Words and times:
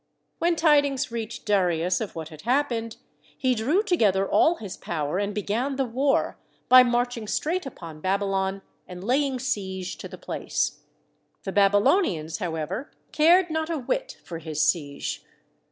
When 0.39 0.55
tidings 0.55 1.11
reached 1.11 1.45
Darius 1.45 2.01
of 2.01 2.15
what 2.15 2.29
had 2.29 2.41
happened, 2.41 2.97
he 3.37 3.53
drew 3.53 3.83
together 3.83 4.27
all 4.27 4.55
his 4.55 4.75
power 4.75 5.19
and 5.19 5.31
began 5.31 5.75
the 5.75 5.85
war 5.85 6.39
by 6.67 6.81
marching 6.81 7.27
straight 7.27 7.67
upon 7.67 8.01
Babylon 8.01 8.63
and 8.87 9.03
laying 9.03 9.37
siege 9.37 9.95
to 9.97 10.07
the 10.07 10.17
place. 10.17 10.79
The 11.43 11.51
Babylonians, 11.51 12.39
however, 12.39 12.89
cared 13.11 13.51
not 13.51 13.69
a 13.69 13.77
whit 13.77 14.17
for 14.23 14.39
his 14.39 14.63
siege. 14.63 15.23